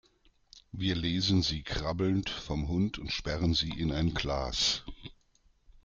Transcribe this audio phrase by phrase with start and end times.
[0.71, 4.83] Wir lesen sie krabbelnd vom Hund und sperren sie in ein Glas.